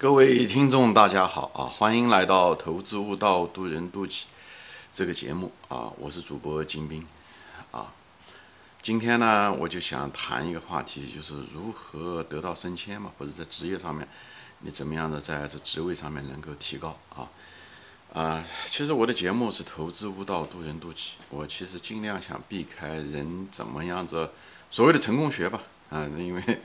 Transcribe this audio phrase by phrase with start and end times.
[0.00, 1.66] 各位听众，大家好啊！
[1.66, 4.26] 欢迎来到《投资悟道，渡人渡己》
[4.94, 5.90] 这个节目啊！
[5.98, 7.04] 我是主播金兵
[7.72, 7.92] 啊。
[8.80, 14.06] 今天呢，我就想谈一个话题，就是如何得到升迁嘛，或者在职业上面，
[14.60, 17.26] 你怎么样的在这职位上面能够提高啊？
[18.12, 21.14] 啊，其实我的节目是投资悟道，渡人渡己。
[21.28, 24.30] 我其实尽量想避开人怎么样子
[24.70, 25.60] 所谓的成功学吧，
[25.90, 26.60] 啊，因为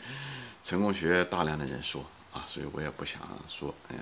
[0.61, 2.05] 成功学大量的人说。
[2.33, 3.97] 啊，所以我也不想说，嗯，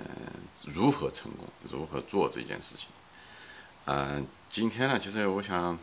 [0.66, 2.88] 如何成功，如何做这件事情。
[3.84, 5.78] 嗯，今天呢，其实我想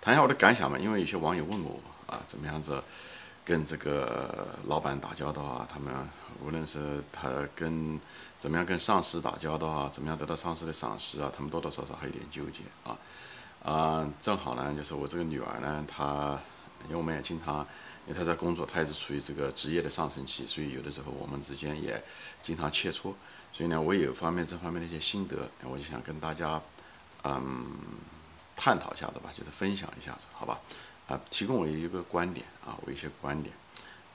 [0.00, 2.82] 谈一下我的感想嘛，因为有些网友问过我啊，怎么样子
[3.44, 5.68] 跟这个老板打交道啊？
[5.70, 5.92] 他们
[6.42, 8.00] 无论是他跟
[8.38, 12.96] 怎么样跟上司打交道啊，怎么样得到上司的赏识啊，他们多多少少还有点纠结啊。
[13.62, 16.38] 啊，正好呢，就是我这个女儿呢，她
[16.84, 17.66] 因为我们也经常。
[18.06, 22.02] 因为他在工作，他也是处于这个职业的上升期，所以有的时候我们之间也
[22.42, 23.12] 经常切磋。
[23.52, 26.60] 所以呢，我有方面这方面的一些心得，我就想跟大家，
[27.24, 27.66] 嗯，
[28.54, 30.60] 探讨一下子吧，就是分享一下子，好吧？
[31.08, 33.54] 啊，提供我一个观点啊，我一些观点。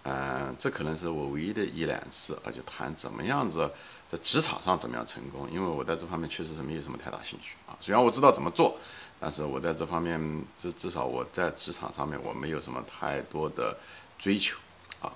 [0.04, 3.70] 嗯，这可能是我唯一的一两次啊，就谈怎么样子
[4.12, 7.78] 在职场上怎么样成功，因为我在这方面确实是没有什么太大兴趣啊。
[7.80, 8.78] 虽然我知道怎么做。
[9.24, 10.20] 但是我在这方面，
[10.58, 13.78] 至至少我在职场上面我没有什么太多的
[14.18, 14.58] 追求，
[15.00, 15.14] 啊，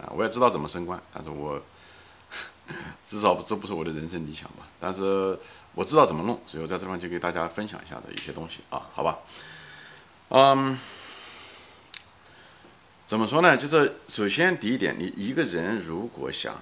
[0.00, 1.60] 啊，我也知道怎么升官，但是我
[3.04, 4.66] 至少这不是我的人生理想吧。
[4.80, 5.38] 但是
[5.74, 9.18] 我知道怎么弄，所以我在这方就给大家分享一下的一些东西啊，好吧？
[10.30, 10.78] 嗯，
[13.04, 13.58] 怎么说呢？
[13.58, 16.54] 就是首先第一点，你一个人如果想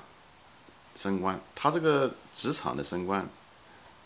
[0.95, 3.27] 升官，他这个职场的升官。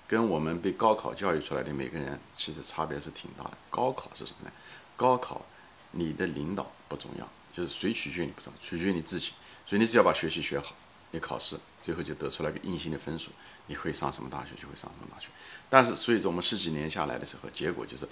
[0.08, 3.58] 跟我们被高考教育出来的每个人其实差别是挺大的。
[3.68, 4.52] 高考是什么呢？
[4.94, 5.44] 高考
[5.90, 9.32] 你的领导不重要，就是谁取决于你不重要，取决于你自己。
[9.66, 10.76] 所以你只要把学习学好，
[11.10, 13.32] 你考试最后就得出来个硬性的分数，
[13.66, 15.26] 你会上什么大学就会上什么大学。
[15.68, 18.08] 但是，所以说我们十几年下来的时候，结果就是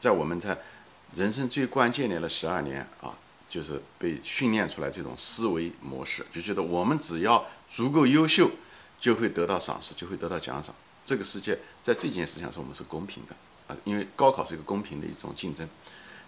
[0.00, 0.58] 在我们在
[1.14, 3.14] 人生最关键的那十二年啊，
[3.48, 8.50] 就是被训练出来这种思维模式，就觉得我们只要足够优秀，
[9.00, 10.74] 就会得到赏识，就会得到奖赏。
[11.04, 13.34] 这个世界在这件事情上，我们是公平的
[13.66, 15.66] 啊，因为高考是一个公平的一种竞争，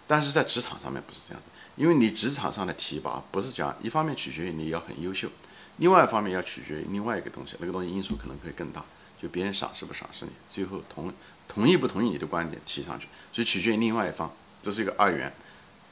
[0.07, 5.29] 但是在职场上面不是这样子，因为你职场上的提拔不是讲一方面取决于你要很优秀，
[5.77, 8.83] 另外一方面要取决于另外一个东西，那个东西因素可能会更大，
[9.21, 11.13] 就别人赏识不赏识你，最后同
[11.47, 15.31] 同意不同意你的观点提上去，所以取决于另外一方，这是一个二元，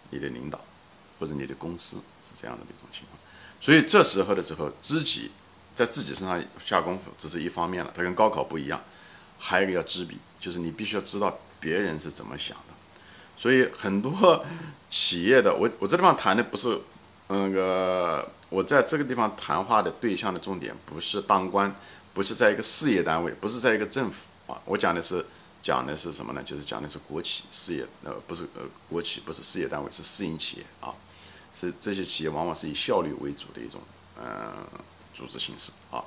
[0.10, 0.60] 你的领导
[1.20, 3.20] 或者你的公司是这样的一种情况，
[3.60, 5.32] 所以这时候的时候知己。
[5.76, 7.94] 在自己身上下功夫，这是一方面了。
[7.96, 8.84] 它跟高考不一样，
[9.38, 12.74] 还有一个要知彼，就是你必须要知道别人是怎么想的。
[13.38, 14.44] 所以很多
[14.90, 16.82] 企业的，我我这地方谈的不是
[17.30, 21.74] 那个，我在这个地方谈话的对象的重点不是当官，
[22.14, 24.60] 不是在一个事业单位，不是在一个政府啊。
[24.66, 25.26] 我讲的是
[25.64, 26.44] 讲的是什么呢？
[26.44, 30.94] 就是讲的是国企事业，呃，不是呃国企，不是事业单位，是私营企业啊。
[31.60, 33.82] 是这些企业往往是以效率为主的一种，
[34.22, 34.54] 嗯。
[35.12, 36.00] 组织形式啊，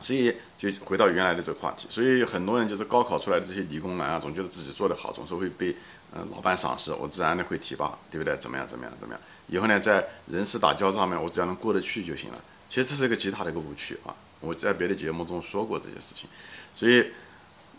[0.00, 5.76] 所以就回到原来的这个话题，所以很多人就是高考出来的这些理工男啊，总觉得自己做得好，总是会被
[6.12, 8.36] 嗯老板赏识，我自然的会提拔，对不对？
[8.38, 8.66] 怎么样？
[8.66, 8.92] 怎么样？
[8.98, 9.22] 怎么样？
[9.46, 12.42] 以后呢，在人事打交道上面，我只要能过得去就行了。
[12.68, 14.16] 其实这是一个极大的一个误区啊！
[14.40, 16.28] 我在别的节目中说过这些事情，
[16.74, 17.12] 所以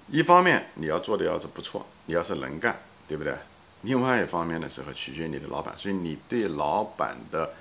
[0.10, 2.80] 一方面你要做的要是不错，你要是能干，
[3.10, 3.36] 对不对？
[3.82, 7.54] 另外一方面的时候取决于你的老板，所以你对老板的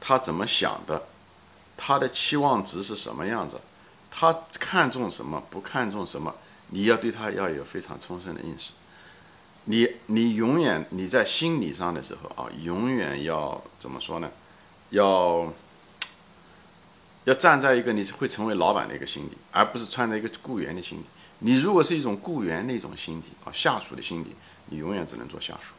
[0.00, 1.02] 他怎么想的？
[1.76, 3.60] 他的期望值是什么样子？
[4.10, 5.42] 他看重什么？
[5.50, 6.34] 不看重什么？
[6.68, 8.72] 你要对他要有非常充分的认识。
[9.64, 14.30] 你你永远你在心理上的时候啊，永远要怎么说呢？
[14.90, 15.52] 要
[17.24, 21.04] 要站在一个你是会成为老板的一个心理，而不是穿在一个雇员的心理。
[21.40, 24.34] 你如果是一种雇员那种心理啊，下属的心理，
[24.66, 25.74] 你永远只能做下属。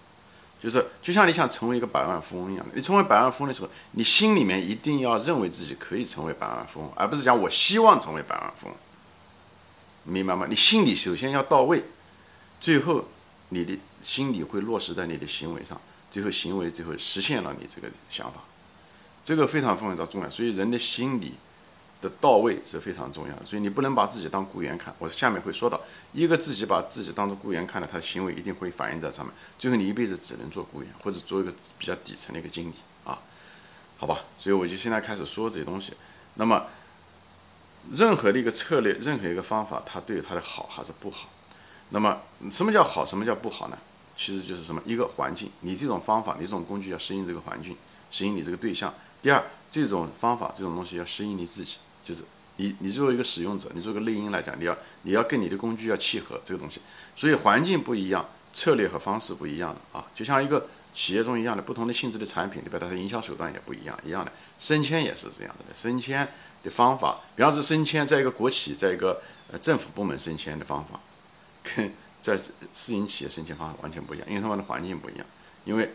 [0.57, 8.75] 就是就像你想成为一个百万富翁一样的，你成为百万富翁的时候，你心里面一定要认为自己可以成为百万富翁，而不是讲我希望成为百万富翁，
[10.03, 10.47] 明白吗？
[10.49, 11.83] 你心里首先要到位，
[12.59, 13.05] 最后
[13.49, 18.39] 你的心理会落实在你的行为上，最后行为最后实现了你这个想法，
[19.25, 20.29] 这个非常非常的重要。
[20.29, 21.33] 所以人的心理。
[22.01, 24.93] 的到位是非常重要的，所以你不能把自己当雇员看。
[24.99, 25.79] 我下面会说到，
[26.11, 29.33] 一个自己把自己当做雇员看的，他的行为一定会反映在上面。
[29.57, 32.73] 最后你一辈子只能做雇员，或者做一个比较底层的一个经理
[33.05, 33.17] 啊，
[33.97, 34.19] 好吧？
[34.37, 35.93] 所以我就现在开始说这些东西。
[36.35, 36.67] 那么，
[37.91, 41.29] 任何的一个策略，任何一个方法，它对它的好还是不好。
[41.89, 42.19] 那么，
[42.51, 43.03] 什么叫好？
[43.03, 43.77] 什么叫不好呢？
[44.15, 44.79] 其实就是什么？
[44.85, 47.75] 一个环境，你这种方法，你这种工具要适应这个环境，
[48.11, 48.93] 适应你这个对象。
[49.25, 51.77] 第二，这种方法，这种东西要适应你自己。
[52.03, 52.23] 就是
[52.57, 56.79] 你你作为一个使用者，你作为个内因来讲，你要你要跟你的工具要契合这个东西，
[57.15, 58.23] 所以环境不一样，
[58.53, 62.77] 策略和方式不一样的啊，就像一个企业中一样的不同的性质的产品，对吧？
[62.79, 66.27] 它的营销手段也不一样，一样的升迁也是这样的，升迁
[66.63, 69.19] 的方法，比方说升迁在一个国企，在一个
[69.51, 70.99] 呃政府部门升迁的方法，
[71.63, 72.39] 跟在
[72.71, 75.25] 私营企业升迁方法完全不一样，因为他们的环境不一样，
[75.65, 75.91] 因为。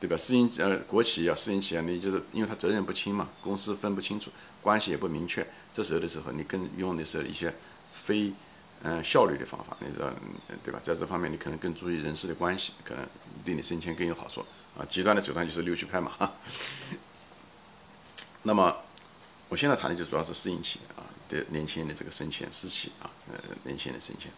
[0.00, 0.16] 对吧？
[0.16, 4.30] 私营呃，国企啊，私营企业，你就是因为他责任不清嘛，公司分不清楚，
[4.62, 7.52] 关系也不明确，这时候的时候，你更用的是一些
[7.90, 8.32] 非
[8.84, 10.08] 嗯效率的方法，你知道
[10.62, 10.78] 对吧？
[10.80, 13.04] 在这方面，你可能更注意人事的关系，可能
[13.44, 14.44] 对你升迁更有好处
[14.78, 14.86] 啊。
[14.88, 16.12] 极端的手段就是溜须拍马。
[18.44, 18.76] 那么，
[19.48, 24.30] 我现在谈的就主要是私营企业啊的年轻人的这个升迁，私企啊，呃，年轻人的升迁。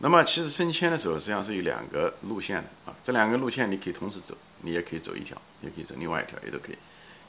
[0.00, 6.76] 那么其实升迁的时候，实际上是有两个路线的啊，这两个路线你可以同时走，你也可以走一条，也可以走另外一条，也都可以。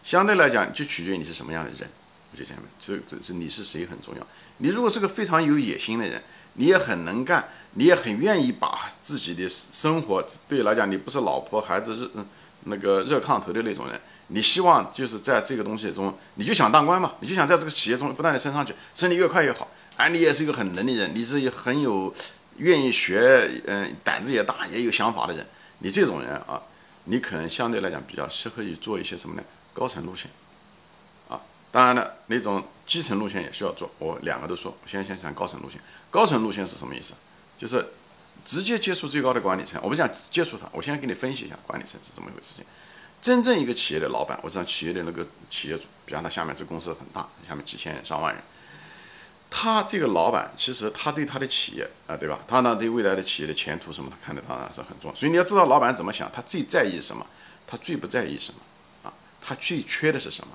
[0.03, 1.89] 相对来讲，就取决于你是什么样的人。
[2.31, 4.27] 我就前面，这这是你是谁很重要。
[4.57, 6.21] 你如果是个非常有野心的人，
[6.53, 12.25] 你也很能干，你也很愿意把自己的生活，对来讲，你不是老婆孩子热
[12.65, 19.67] 那个热炕头的那种人，你希望就是在这个东西中，你就想当官嘛，你就想在这个企业中不断的升上去，升得越快越好。
[19.97, 22.13] 哎，你也是一个很能的人，你是很有。
[22.59, 25.45] 愿意学，嗯，胆子也大，也有想法的人，
[25.79, 26.61] 你这种人啊，
[27.05, 29.43] 你可能相对来讲比较适合于做一些什么呢？
[29.73, 30.29] 高层路线，
[31.27, 31.41] 啊，
[31.71, 33.89] 当然了，那种基层路线也需要做。
[33.97, 35.79] 我两个都说，我先先讲高层路线。
[36.11, 37.13] 高层路线是什么意思？
[37.57, 37.87] 就是
[38.43, 39.79] 直接接触最高的管理层。
[39.83, 42.55] 我不想接触他，我先给你分析一下管理层是怎么一回事。
[42.55, 42.65] 情
[43.21, 48.43] 真正一个企业的老板，我知道企业的那个企业主，比方他下面这公司很大，下面几千人、上万人。
[49.49, 52.39] 他这个老板其实他对他的企业啊，对吧？
[52.47, 55.15] 他呢对未来的企业的前途什么，他看得当然是很重要。
[55.15, 57.25] 所以你要知道老板怎么想，他最在意什么，
[57.65, 58.59] 他最不在意什么
[59.03, 59.13] 啊？
[59.41, 60.53] 他最缺的是什么？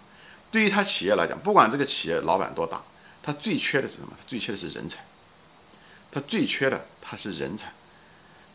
[0.51, 2.81] 对于他企业来讲，不管这个企业老板多大，
[3.23, 4.13] 他最缺的是什么？
[4.17, 5.05] 他最缺的是人才。
[6.13, 7.73] 他最缺的他是人才。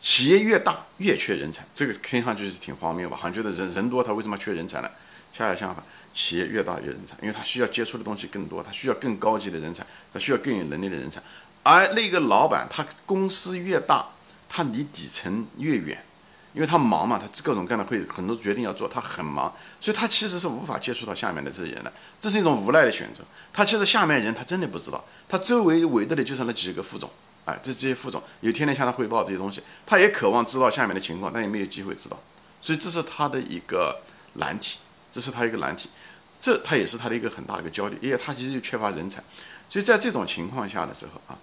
[0.00, 3.18] 企业越大越缺人才，这个听上去是挺荒谬吧？
[3.18, 4.90] 好像觉得人人多，他为什么缺人才呢？
[5.32, 5.84] 恰恰相反。
[6.12, 11.22] 企业越大越人才，因为他需要接触的东西更多，他需要更高级的人才，他需要更有能力的人才。
[11.62, 14.04] 而那个老板，他公司越大，
[14.48, 16.04] 他离底层越远，
[16.52, 21.92] 因为他忙嘛，他各种各样的会很多决定要做，他很忙，所以他其实是无法接触到下面的这些人的。
[22.20, 23.22] 这是一种无奈的选择。
[23.52, 27.08] 他其实下面人他真的不知道，他周围围的的就是那几个副总，
[27.44, 32.18] 哎，这这些副总有天天向他汇报这些东西，他也渴望知道下面的情况，但也没有机会知道，
[32.60, 34.00] 所以这是他的一个
[34.34, 34.80] 难题。
[35.10, 35.88] 这是他一个难题，
[36.38, 39.22] 这他也是他的一个很大的一个焦虑，因为他其实就缺乏人才，
[39.68, 41.38] 所以在这种情况下的时候啊，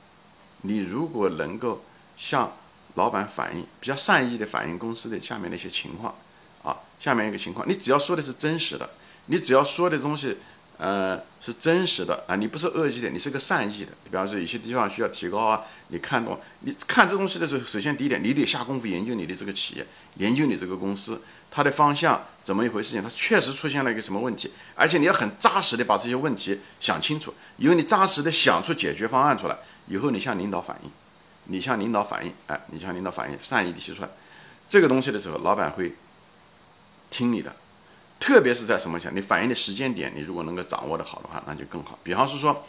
[0.62, 1.84] 你如果能够
[2.16, 2.56] 向
[2.96, 6.16] 老板反映，比较善意的反映公司的下面的一些情况，
[6.64, 8.90] 啊，下面一个情况，你只要说的是真实的，
[9.25, 10.38] 你只要说的东西。
[10.77, 13.91] 呃，是真实的啊，你不是恶意的，你是个善意的。
[14.03, 16.39] 比方说，有些地方需要提高啊，你看懂？
[16.59, 19.88] 你看这东西的时候，首先第一点，你得下功夫研究你的这个企业，
[20.18, 21.19] 研究你这个公司，
[21.50, 22.91] 它的方向怎么一回事？
[22.91, 24.51] 情它确实出现了一个什么问题？
[24.75, 29.57] 而且你要很扎实的把这些问题想清楚，以后你扎实的想出解决方案出来，
[29.88, 30.91] 以后你向领导反映，
[31.45, 34.09] 你向领导反映，哎，你向领导反映，善意的提出来
[34.68, 35.95] 这个东西的时候，老板会
[37.09, 37.56] 听你的。
[38.19, 41.98] 特别是在什么情，你反映的时间点，你如果能够掌握的好的话，那就更好。
[42.04, 42.66] 比方是说，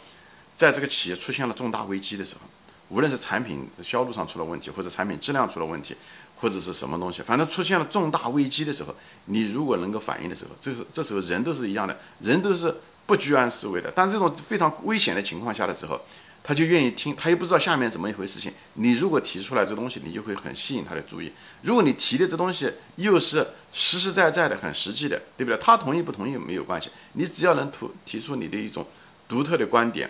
[0.55, 2.41] 在这个企业出现了重大危机的时候，
[2.89, 5.95] 无论是产品销路上出了问题，或者产品质量出了问题，
[6.37, 12.75] 或者是什么东西，反正出现了重大危机的时候，你如果能够反应的时候，这是这时候人都是一样的，人都是
[13.05, 13.91] 不居安思危的。
[13.95, 15.99] 但这种非常危险的情况下的时候，
[16.43, 18.51] 他就愿意听，他又不知道下面怎么一回事情。
[18.73, 21.31] 你如果提出来这东西，你就会很吸引他的注意。
[21.61, 25.57] 如果你提的这东西又是实实在在的、很实际的，对不对？
[25.57, 28.87] 他同意不同意没有关系，你只要能提提出你的一种
[29.27, 30.09] 独特的观点，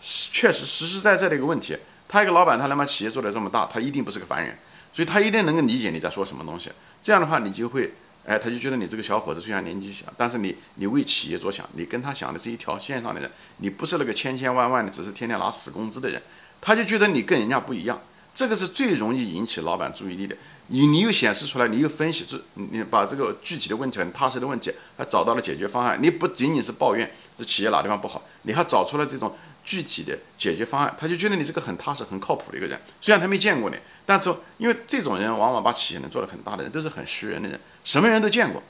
[0.00, 1.76] 确实实实在在的一个问题。
[2.08, 4.56] 他一个老板，他能把企业做得这么大，他一定不是个凡人，
[4.92, 6.70] 所以他一定能够理解你在说什么东西。
[7.02, 7.92] 这样的话，你就会。
[8.26, 16.22] 哎，他就觉得你这个小伙子虽然年纪小，但是你你为企业着想，你跟他想的是一条线上的人，你不是那个千千万万的只是天天拿死工资的人，
[16.60, 18.00] 他就觉得你跟人家不一样，
[18.34, 20.34] 这个是最容易引起老板注意力的。
[20.68, 25.98] 你你又显示出来，你又分析出，你把这个具体的问题很踏实的问题，还找到了解决方案。
[26.00, 32.78] 你不仅仅是抱怨这企业哪地方不好，你还找出了这种具体的解决方案，他就觉得你是个很踏实、很靠谱的一个人。
[33.00, 38.62] 虽然他没见过你，但是因为这种人往往把企业能做得很大的人，都是很识人的人，什么人都见过。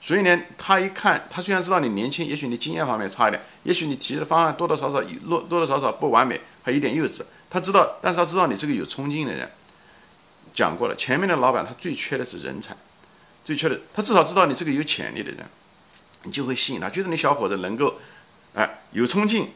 [0.00, 7.24] 所以呢，他一看，他虽然知道你年轻，也许你经验方面差一点，也许你提的方案多多少少多多多少少不完美，还有点幼稚。
[7.50, 9.50] 他知道，但是他知道你是个有冲劲的人。
[10.54, 12.74] 讲过了，前面的老板他最缺的是人才，
[13.44, 15.44] 最缺的他至少知道你是个有潜力的人，
[16.22, 17.96] 你就会吸引他，觉得你小伙子能够，
[18.54, 19.50] 哎，有冲劲，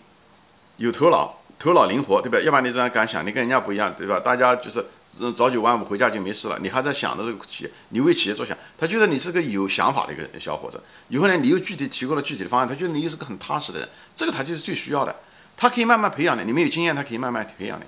[0.81, 2.39] 有头脑，头脑灵活，对吧？
[2.41, 4.19] 要不然你这样敢想，你跟人家不一样，对吧？
[4.19, 4.83] 大家就是
[5.37, 10.81] 早九晚五回家就没事了，你还在想着这个企业，你为企业着想，他觉得你是个有想法的一个小伙子。
[11.09, 15.15] 以后呢，你又具体提供了具体的方案，他觉得你是个很踏实的人，这个他就是最需要的。
[15.55, 17.85] 他可以慢慢培养的，你没有经验，他可以慢慢培养的。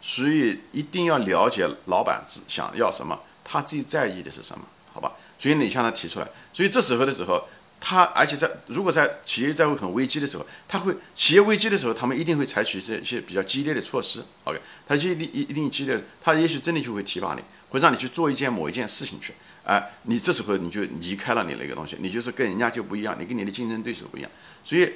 [0.00, 5.12] 所以一定要了解老板自想要什么，他最在意的是什么，好吧？
[5.38, 6.26] 所以你向他提出来。
[6.54, 7.46] 所以这时候的时候。
[7.80, 14.22] 他而且在如果在企业债务很危机的时候，他会企业危机的时候，他们一定会采取一些一些比较激烈的措施。
[14.44, 19.32] OK，他一定一一定激烈，他也许真的就会提拔你，会让你去做一件某一件事情去。
[19.64, 24.30] 哎，你这时候你就离开了你那个东西，你就是跟人家就不一样，你跟你的竞争对手不一样。
[24.64, 24.92] 所以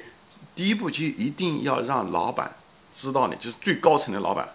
[0.53, 2.55] 第一步就一定要让老板
[2.93, 4.47] 知道你，就是最高层的老板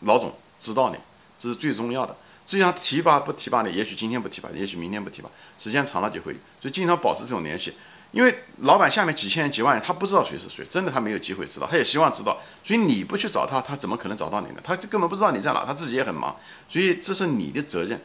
[0.00, 0.96] 老总知道你，
[1.38, 2.16] 这是最重要的。
[2.44, 7.74] 就像提拔不提拔你，也许今天不提拔，也许明天不提拔，时间长了就会，所以经常保持这种联系。
[8.10, 12.38] 因为老板下面几千人、几万人，他不知道谁是谁，真的他没有机会知道，他也希望知道。
[12.62, 14.60] 所以你不去找他，他怎么可能找到你呢？
[14.62, 16.36] 他根本不知道你在哪，他自己也很忙。
[16.68, 17.98] 所以这是你的责任，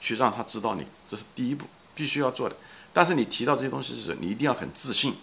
[0.00, 2.56] 去让他知道你，这是第一步必须要做的。
[2.94, 5.16] 但是你提到这些东西的时候，你一定要很自信，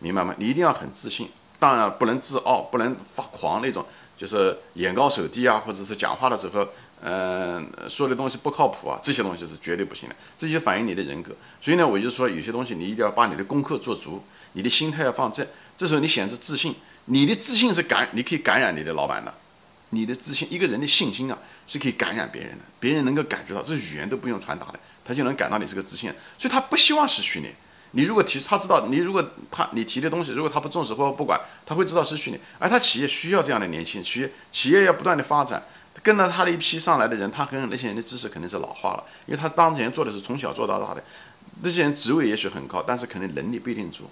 [0.00, 0.34] 明白吗？
[0.38, 1.30] 你一定要很自信，
[1.60, 6.66] 当然不能自傲，不能发狂那种，就是眼高手低啊，或者是讲话的时候。
[7.02, 11.34] 嗯，说的东西不靠谱啊，这些东西是绝对不行的，这就反映你的人格。
[11.60, 15.46] 所以呢，我就说有些东西你一定要把你的功课做足，你的心态要放正。
[15.76, 16.74] 这时候你显示自信，
[17.06, 19.34] 你的自信是感，你可以感染你的老板的。
[19.92, 26.12] 你的自信，一个人的信心啊，是可以感染别人的，别人能够感觉到，这语言都不用传达的，他就能感到你是个自信。
[26.38, 27.48] 所以他不希望失去你。
[27.92, 32.38] 你如果提，他知道你如果他你提的东西，如果他不重视或不管，他会知道失去你。
[32.60, 35.60] 而他企业需要这样的年轻人，企业企业要不断的发展。
[36.02, 41.04] 跟着他的一批上来的人，他跟那些人的知识肯定是老化了，因为他当前做的是从小做到大的，
[41.62, 44.08] 那些人职位也许很高，但是可能能力不一定足。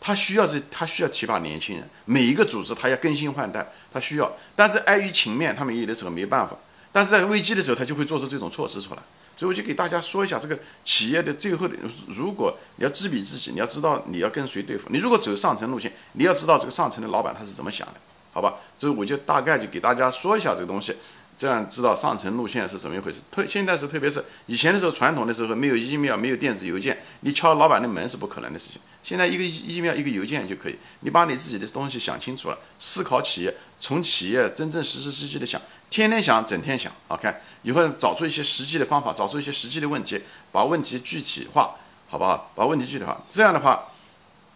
[0.00, 6.56] 他需要这，他需要提拔年轻人，每一个组织他要更新换代，他需要，但是碍于情面，他们有的时候没办法。
[6.92, 9.02] 但是在危机的时候，他就会做出这种措施出来。
[9.36, 11.76] 所以我就给大家说一下，这个企业的最后的，
[12.08, 14.88] 如果你要知彼知己，你要知道你要跟谁对付。
[14.90, 17.94] 你如果走上层路线，你要知道这个上层的老板他是怎么想的。
[18.36, 20.94] 好吧，这我就大概就给大家说一下这个东西，
[21.38, 23.20] 这样知道上层路线是怎么一回事。
[23.30, 28.78] 特现在是特别是以前的时候，传统的时候没有 email，没有电子邮件，你敲老板的门是不可能的事情。
[29.02, 36.92] 现在一个 email 一个邮件就可以，你把你自己的东西想清楚了，思考企业，从企业真正实实际际的想，天天想，整天想。
[37.08, 40.20] OK，以后找出一些实际的方法，找出一些实际的问题，
[40.52, 41.74] 把问题具体化，
[42.06, 42.52] 好不好？
[42.54, 43.86] 把问题具体化，这样的话，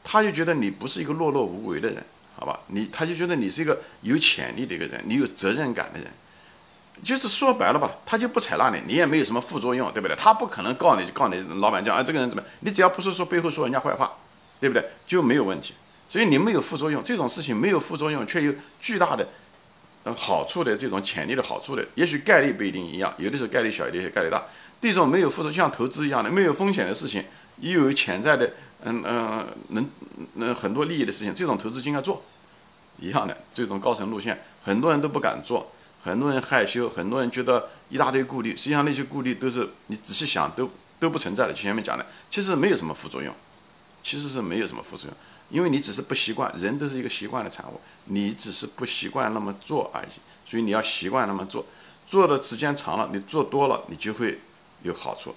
[0.04, 2.04] 他就觉得你不是一个碌碌无为的人。
[2.40, 6.08] 好吧，你他就觉得你是一个有潜力的一个人，你有责任感的人，
[7.02, 10.16] 就是说白了吧，他就不采纳你，你也没有什么副作用，对不对？
[10.16, 12.42] 他不可能告你，告你老板讲，啊，这个人怎么？
[12.60, 14.10] 你只要不是说背后说人家坏话，
[14.58, 14.82] 对不对？
[15.06, 15.74] 就没有问题。
[16.08, 19.28] 所以你没有副作用，这种事情没有副作用，却有巨大的
[20.04, 24.42] 呃好处的这种潜力的好处的，也许概率不一定一样，有的时候概率小一点，概率大。
[24.80, 27.22] 这种没有副作用，像投资一样的没有风险的事情，
[27.58, 28.50] 又有潜在的。
[28.82, 29.88] 嗯嗯，能
[30.34, 32.22] 那很多利益的事情，这种投资就应该做，
[32.98, 35.70] 一样的这种高层路线，很多人都不敢做，
[36.02, 41.52] 很多人害羞，很多人觉得一大堆顾虑，实际上那些顾虑都是你仔细想都都不存在的。
[41.52, 43.34] 前面讲的，其实没有什么副作用，
[44.02, 45.16] 其实是没有什么副作用，
[45.50, 50.08] 因为你只是不习惯，人都是一个习惯的产物，你只是不习惯那么做而已，
[50.50, 51.66] 所以你要习惯那么做，
[52.06, 54.40] 做的时间长了，你做多了，你就会
[54.82, 55.34] 有好处。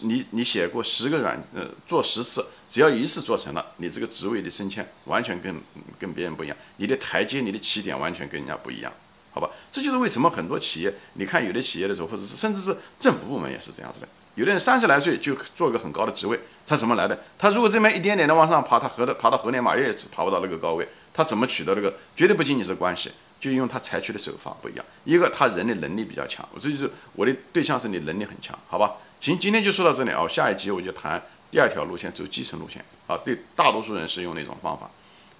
[0.00, 5.60] 你你写过十个软呃做十次，只要一次做成了，你这个职位的升迁完全跟
[5.98, 8.92] 跟别人不一样，你的台阶你的起点完全跟人家不一样，
[9.32, 9.50] 好吧？
[9.70, 17.22] 这就是为什么很多企业，你看有的企业的时候，或者是甚至是政府部门也是这样子的，有的人三十来岁就做个很高的职位，他怎么来的？
[17.36, 21.92] 他如果这边一点点的往上爬，他何的爬到猴年马月也爬不到那个高位，他怎么取得那个？
[22.16, 23.10] 绝对不仅仅是关系，
[23.50, 24.84] 就用他采取的手法不一样。
[25.04, 28.94] 一个他人的能力比较强，我这就是我的对象是你能力很强，好吧？
[29.20, 30.26] 行，今天就说到这里啊。
[30.28, 33.18] 下一集我就谈第二条路线，走基层路线啊。
[33.24, 34.90] 对大多数人是用那种方法，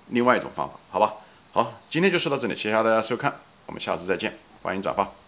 [0.08, 1.14] 另外一种方法，好吧？
[1.52, 3.34] 好，今天就说到这里，谢谢大家收看，
[3.66, 5.24] 我们下次再见，欢迎转发。